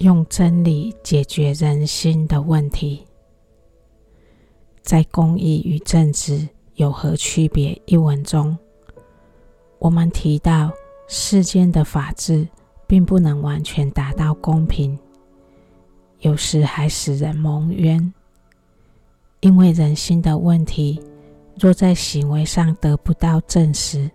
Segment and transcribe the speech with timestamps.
[0.00, 3.06] 用真理解决人心的问题。
[4.80, 7.78] 在公义与正直有何区别？
[7.84, 8.56] 一文中，
[9.78, 10.72] 我们提到
[11.06, 12.48] 世间的法治
[12.86, 14.98] 并不能完全达到公平，
[16.20, 18.14] 有时还使人蒙冤。
[19.40, 20.98] 因为人心的问题，
[21.58, 24.10] 若在行为上得不到证实，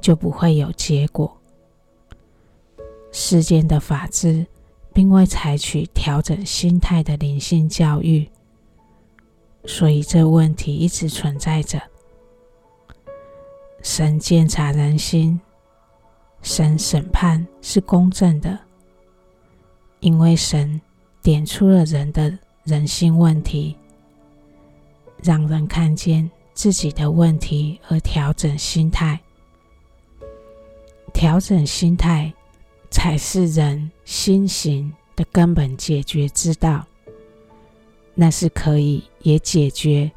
[0.00, 1.36] 就不会有结果。
[3.12, 4.46] 世间的法治
[4.96, 8.26] 并未采取调整心态的灵性教育。
[9.66, 11.78] 所以这问题一直存在着。
[13.82, 15.38] 神鉴察人心，
[16.40, 18.58] 神审判是公正的，
[20.00, 20.80] 因为神
[21.22, 22.32] 点出了人的
[22.64, 23.76] 人性问题，
[25.22, 29.20] 让人看见自己的问题而调整心态。
[31.12, 32.32] 调整心态
[32.90, 36.84] 才是人心行的根本解决之道。
[38.14, 40.10] 那是可以也解决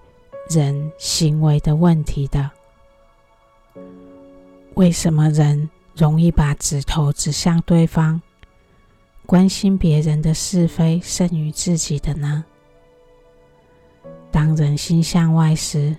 [0.50, 2.50] 人行为的问题的。
[4.76, 8.22] 为什么人容易把指头指向对方，
[9.26, 12.46] 关心别人的是非胜于自己的呢？
[14.32, 15.98] 当人心向外时，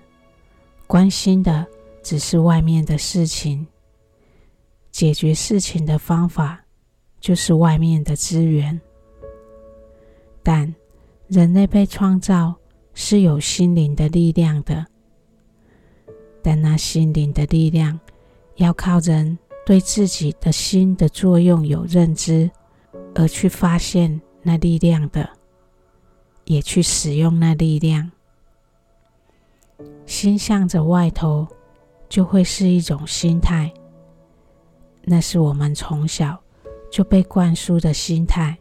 [0.87, 1.67] 关心的
[2.03, 3.67] 只是外面的事情，
[4.91, 6.65] 解决事情的方法
[7.21, 8.81] 就是外面的资源，
[10.43, 10.75] 但。
[11.33, 12.53] 人类被创造
[12.93, 14.85] 是有心灵的力量的，
[16.43, 17.97] 但那心灵的力量
[18.57, 22.51] 要靠人对自己的心的作用有认知，
[23.15, 25.31] 而去发现那力量的，
[26.47, 28.11] 也去使用那力量。
[30.05, 31.47] 心向着外头，
[32.09, 33.73] 就会是一种心态，
[35.03, 36.39] 那是我们从小
[36.91, 38.57] 就被灌输的心态。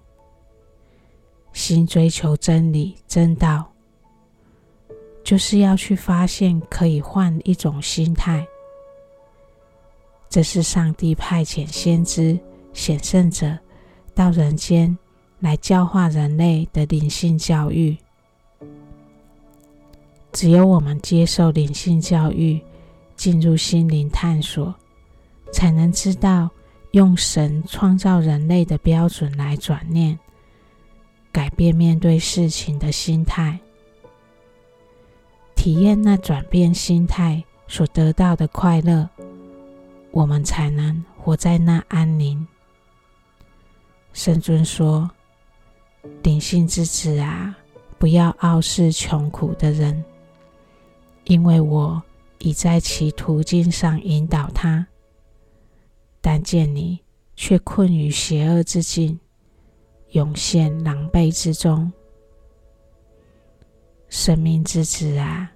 [1.52, 3.72] 心追求真理、真道，
[5.24, 8.48] 就是要去发现可以换一种心态。
[10.30, 12.40] 这是上帝派遣先知、
[12.72, 13.58] 显圣者
[14.14, 14.96] 到人间
[15.40, 17.98] 来教化人类的灵性教育。
[20.32, 22.62] 只有我们接受灵性教育，
[23.16, 24.74] 进入心灵探索，
[25.52, 26.50] 才能知道
[26.92, 30.18] 用神创造人类的标准来转念。
[31.32, 33.60] 改变面对事情的心态，
[35.56, 39.08] 体验那转变心态所得到的快乐，
[40.10, 42.46] 我们才能活在那安宁。
[44.12, 45.10] 圣尊说
[46.24, 47.56] ：“灵性之子啊，
[48.00, 50.04] 不要傲视穷苦的人，
[51.26, 52.02] 因为我
[52.40, 54.86] 已在其途径上引导他。
[56.22, 57.00] 但见你
[57.36, 59.20] 却困于邪恶之境。”
[60.14, 61.94] 涌现狼狈之中，
[64.08, 65.52] 生命之子啊，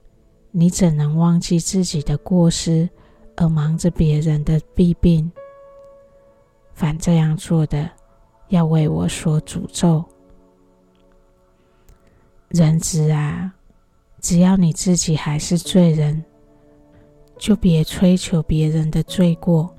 [0.52, 2.88] 你怎能忘记自己的过失
[3.36, 5.32] 而忙着别人的弊病？
[6.76, 7.90] 凡这样做的，
[8.50, 10.06] 要为我所诅咒。
[12.50, 13.52] 人子啊，
[14.22, 16.24] 只要你自己还是罪人，
[17.40, 19.76] 就别追求别人的罪过。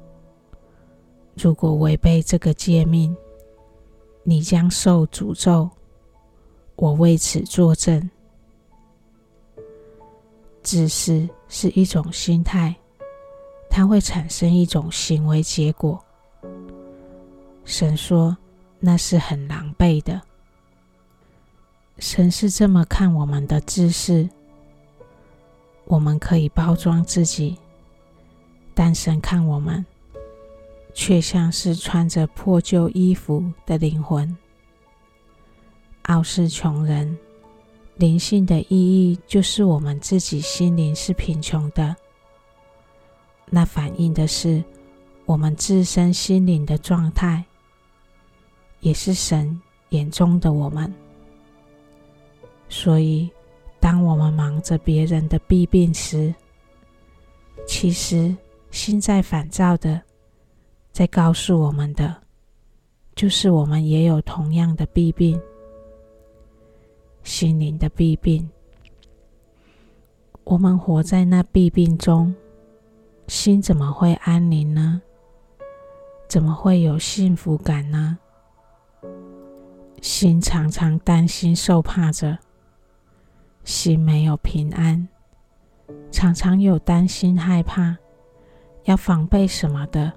[1.37, 3.15] 如果违背这个诫命，
[4.23, 5.69] 你将受诅咒，
[6.77, 8.11] 我为此作证。
[10.63, 12.75] 自私是一种心态，
[13.69, 16.03] 它会产生一种行为结果。
[17.65, 18.37] 神说
[18.81, 20.21] 那是很狼狈的。
[21.99, 24.29] 神是这么看我们的自私。
[25.87, 27.59] 我们可以包装自己，
[28.75, 29.85] 但神看我们。
[30.95, 34.35] 却像是穿着破旧衣服的灵魂。
[36.03, 37.19] 傲视穷人，
[37.97, 41.95] 灵性的意义就是我们自己心灵是贫穷的。
[43.51, 44.63] 那反映的是
[45.27, 47.45] 我们自身心灵的状态，
[48.81, 50.93] 也是神眼中的我们。
[52.69, 53.31] 所以，
[53.81, 56.35] 当我们忙着别人的弊病时，
[57.67, 58.35] 其实
[58.71, 60.01] 心在烦躁的。
[60.95, 62.15] 在告诉我们的，
[63.17, 65.37] 就是我们也有同样的弊病，
[67.25, 68.49] 心灵的弊病。
[70.45, 72.33] 我们活在那弊病中，
[73.27, 75.03] 心怎么会安宁呢？
[76.29, 78.17] 怎么会有幸福感呢？
[80.01, 82.39] 心常常担心受怕着，
[83.65, 85.09] 心没有平安，
[86.13, 87.97] 常常有担心害怕，
[88.85, 90.13] 要防备什么的。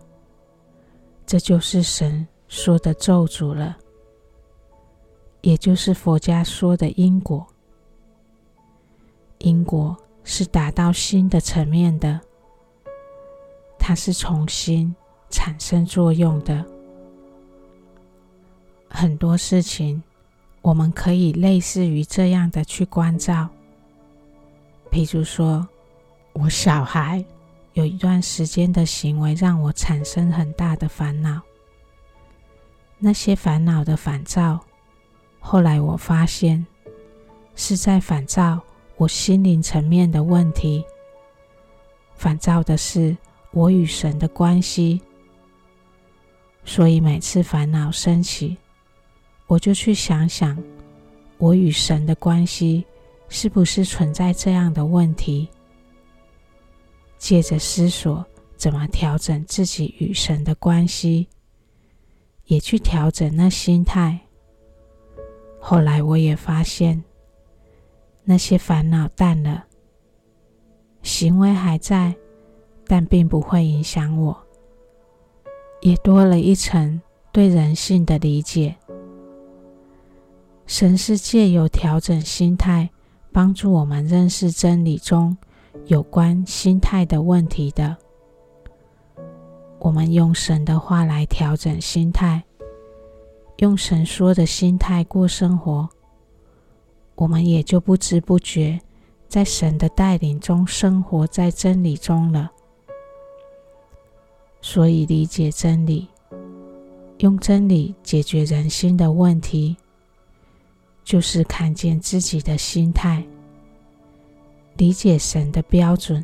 [1.27, 3.77] 这就是神说的咒诅了。
[5.41, 7.45] 也就是佛家说的因果。
[9.39, 12.19] 因果是达到心的层面的，
[13.77, 14.93] 它是从心
[15.29, 16.65] 产生作用的。
[18.89, 20.01] 很多事情，
[20.61, 23.47] 我们可以类似于这样的去关照。
[24.89, 25.67] 譬如说，
[26.33, 27.23] 我小孩
[27.77, 31.39] 有一段时间的行为让我产生很大的烦恼，
[32.97, 34.59] 那些烦恼的反照，
[35.39, 36.65] 后来我发现
[37.55, 38.59] 是在反照
[38.95, 40.83] 我心灵层面的问题，
[42.15, 43.15] 反照的是
[43.51, 44.99] 我与神的关系。
[46.65, 48.57] 所以每次烦恼升起，
[49.45, 50.57] 我就去想想，
[51.37, 52.83] 我与神的关系
[53.29, 55.47] 是不是存在这样的问题？
[57.17, 58.25] 借着思索
[58.55, 61.27] 怎么调整自己与神的关系，
[62.45, 64.19] 也去调整那心态。
[65.59, 67.03] 后来我也发现，
[68.23, 69.65] 那些烦恼淡了，
[71.01, 72.15] 行为还在，
[72.85, 74.37] 但并不会影响我，
[75.81, 78.75] 也多了一层对人性的理解。
[80.65, 82.89] 神是借由调整心态，
[83.31, 85.37] 帮助我们认识真理中
[85.85, 87.95] 有关心态的问题的。
[89.79, 92.43] 我们用神的话来调整心态，
[93.57, 95.87] 用神说的心态过生活，
[97.15, 98.79] 我们也就不知不觉
[99.27, 102.51] 在神的带领中生活在真理中了。
[104.61, 106.07] 所以，理解真理，
[107.19, 109.77] 用真理解决人心的问题。
[111.03, 113.25] 就是看见自己的心态，
[114.77, 116.23] 理解神的标准，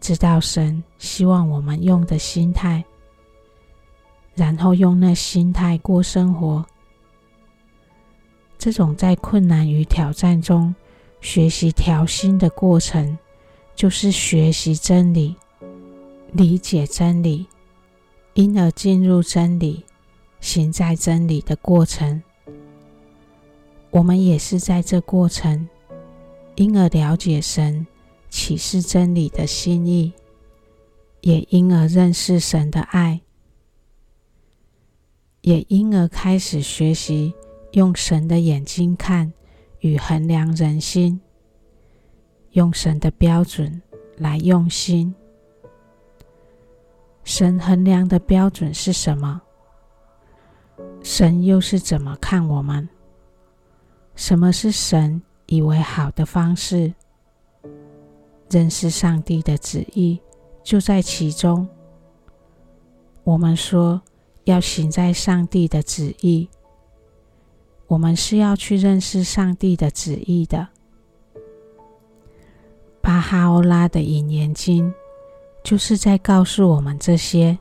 [0.00, 2.82] 知道神希望我们用的心态，
[4.34, 6.64] 然后用那心态过生活。
[8.58, 10.74] 这种在困难与挑战中
[11.20, 13.18] 学习调心的过程，
[13.74, 15.36] 就是学习真理、
[16.32, 17.46] 理解真理，
[18.32, 19.84] 因而进入真理、
[20.40, 22.22] 行在真理的过程。
[23.90, 25.68] 我们也是在这过程，
[26.56, 27.86] 因而了解神
[28.30, 30.12] 启示真理的心意，
[31.20, 33.20] 也因而认识神的爱，
[35.40, 37.34] 也因而开始学习
[37.72, 39.32] 用神的眼睛看
[39.80, 41.20] 与衡量人心，
[42.52, 43.82] 用神的标准
[44.16, 45.12] 来用心。
[47.24, 49.40] 神衡量的标准是什么？
[51.02, 52.88] 神又是怎么看我们？
[54.14, 55.20] 什么是神
[55.54, 56.92] 以为好的方式？
[58.50, 60.20] 认识上帝的旨意
[60.62, 61.68] 就在其中。
[63.22, 64.02] 我们说
[64.44, 66.48] 要行在上帝的旨意，
[67.86, 70.66] 我们是要去认识上帝的旨意的。
[73.00, 74.92] 巴哈欧拉的引言经
[75.62, 77.56] 就是在告诉我们这些。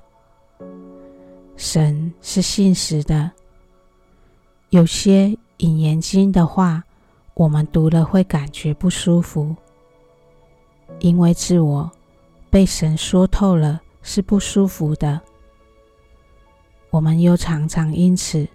[1.56, 3.32] 神是信实的，
[4.70, 5.38] 有些。
[5.58, 6.84] 引言经的话，
[7.34, 9.56] 我们读了会感觉不舒服，
[11.00, 11.92] 因为自我
[12.50, 15.20] 被神说透了是不舒服的。
[16.90, 18.48] 我们又常常因此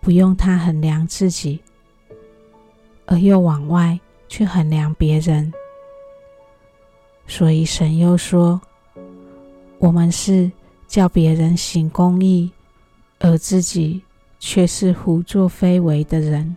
[0.00, 1.60] 不用它衡量自己，
[3.06, 5.52] 而又往外去衡量别人。
[7.26, 8.60] 所以神又说，
[9.78, 10.50] 我们是
[10.88, 12.50] 叫别人行公义，
[13.20, 14.02] 而自己。
[14.38, 16.54] 却是胡作非为的人。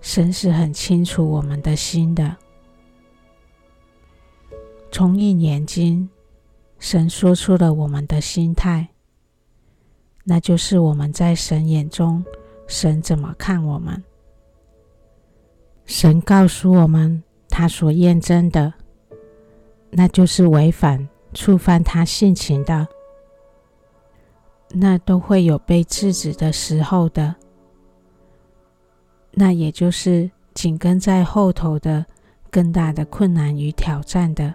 [0.00, 2.36] 神是很清楚我们的心的。
[4.90, 6.08] 从一言经，
[6.78, 8.88] 神说出了我们的心态，
[10.24, 12.24] 那就是我们在神眼中，
[12.66, 14.02] 神怎么看我们？
[15.84, 18.72] 神告诉我们，他所验证的，
[19.90, 22.86] 那就是违反、触犯他性情的。
[24.72, 27.34] 那都会有被制止的时候的，
[29.32, 32.04] 那也就是紧跟在后头的
[32.50, 34.52] 更大的困难与挑战的。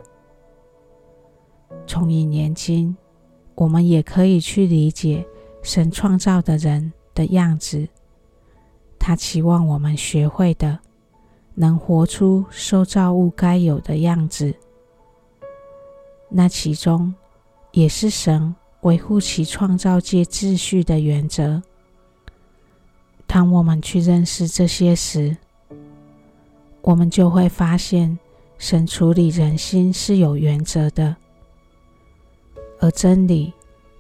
[1.88, 2.96] 从引言经，
[3.56, 5.26] 我们也可以去理解
[5.64, 7.88] 神创造的人的样子，
[9.00, 10.80] 他期望我们学会的，
[11.54, 14.54] 能活出受造物该有的样子。
[16.30, 17.14] 那其中
[17.72, 18.56] 也是神。
[18.82, 21.60] 维护其创造界秩序的原则。
[23.28, 25.36] 当我们去认识这些时，
[26.82, 28.18] 我们就会发现，
[28.58, 31.16] 神处理人心是有原则的，
[32.80, 33.52] 而真理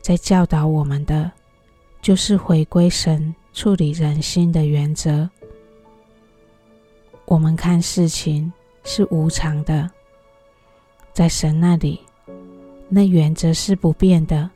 [0.02, 1.30] 在教导我们的，
[2.02, 5.30] 就是回归神处理人心的原则。
[7.26, 8.54] 我们看事情
[8.84, 9.90] 是无常的，
[11.12, 12.00] 在神那里，
[12.88, 14.50] 那原则是不变的。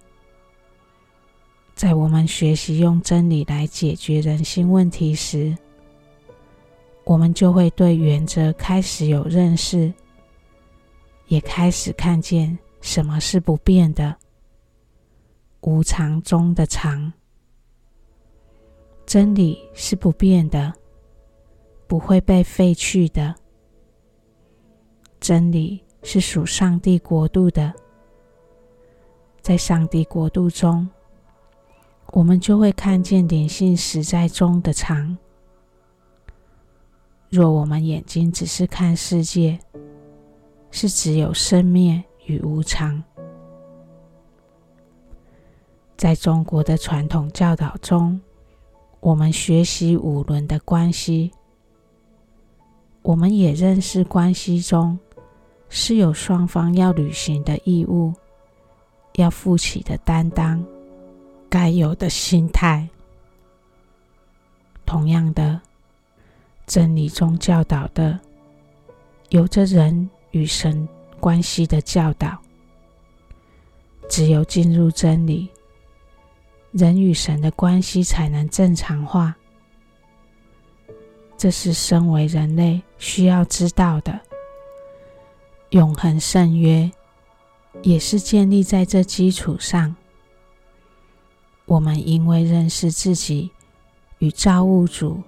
[1.80, 5.58] 在我们学习用真理来解决人心问题时，
[7.06, 9.90] 我们就会对原则开始有认识，
[11.30, 14.14] 也开始看见什么是不变的，
[15.62, 17.14] 无常中的常。
[19.06, 20.74] 真理是不变的，
[21.88, 23.34] 不会被废去的。
[25.22, 27.74] 真理是属上帝国度的，
[29.40, 30.86] 在上帝国度中，
[32.12, 35.18] 我们就会看见灵性实在中的常。
[37.30, 39.60] 若我们眼睛只是看世界，
[40.72, 43.02] 是只有生灭与无常。
[45.96, 48.20] 在中国的传统教导中，
[49.00, 51.32] 我们学习五伦的关系，
[53.04, 54.98] 我们也认识关系中
[55.68, 58.12] 是有双方要履行的义务，
[59.16, 60.66] 要负起的担当，
[61.50, 62.88] 该有的心态。
[64.86, 65.60] 同样的，
[66.66, 68.20] 真理中教导的，
[69.30, 70.88] 有着人与神
[71.20, 72.38] 关系的教导，
[74.08, 75.50] 只有进入真理。
[76.72, 79.36] 人与神的关系才能正常化，
[81.36, 84.20] 这是身为人类需要知道的。
[85.72, 86.92] 永恒圣约
[87.82, 89.96] 也是建立在这基础上。
[91.70, 93.52] 我们因为认识自己
[94.18, 95.22] 与造物主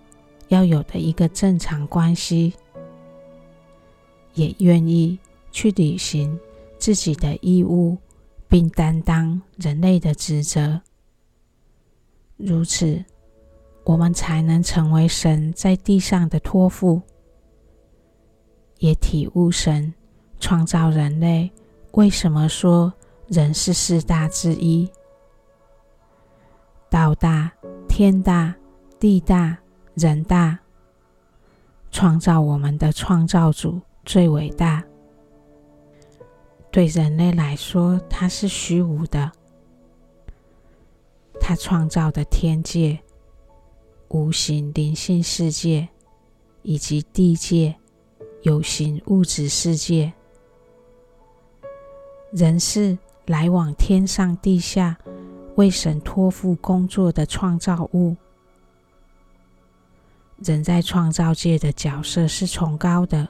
[0.48, 2.52] 要有的一个正常关系，
[4.34, 5.20] 也愿意
[5.52, 6.38] 去履行
[6.80, 7.96] 自己的义务，
[8.50, 10.82] 并担当人类的职责。
[12.38, 13.06] 如此，
[13.84, 17.00] 我们才能成为神在地上的托付，
[18.80, 19.94] 也体悟神
[20.40, 21.52] 创造人类
[21.92, 22.92] 为什么说
[23.28, 24.90] 人是四大之一。
[26.92, 27.50] 道大、
[27.88, 28.54] 天大、
[29.00, 29.58] 地大、
[29.94, 30.60] 人大，
[31.90, 34.84] 创造我们的创造主最伟大。
[36.70, 39.32] 对人类来说，它是虚无的。
[41.40, 43.00] 他创造的天界、
[44.10, 45.88] 无形灵性世界，
[46.62, 47.74] 以及地界
[48.42, 50.12] 有形物质世界，
[52.34, 54.98] 人是来往天上地下
[55.56, 58.16] 为神托付工作的创造物。
[60.44, 63.28] 人在创造界的角色是崇高的。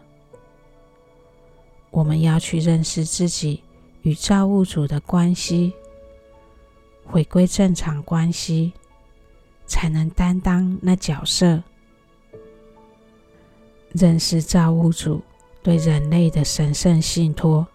[1.89, 3.61] 我们要去认识自己
[4.03, 5.73] 与造物主的关系。
[7.03, 8.71] 回归正常关系，
[9.65, 11.61] 才能担当那角色。
[13.91, 15.21] 认识造物主
[15.61, 17.67] 对人类的神圣信托，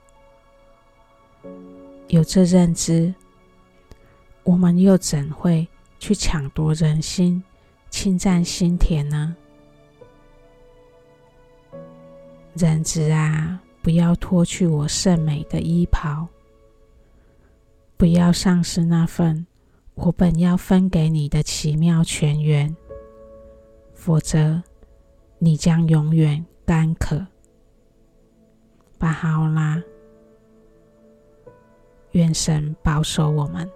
[2.09, 3.15] 有这认知，
[4.47, 5.67] 我们又怎会
[5.99, 7.43] 去抢夺人心、
[7.91, 9.35] 侵占心田呢？
[12.55, 16.29] 人子啊，不要脱去我圣美的衣袍。
[17.97, 19.45] 不要丧失那份
[19.95, 22.75] 我本要分给你的奇妙泉源，
[23.95, 24.63] 否则
[25.41, 27.27] 你将永远干渴。
[28.97, 29.83] 巴哈欧拉，
[32.13, 33.69] 愿神保守我们。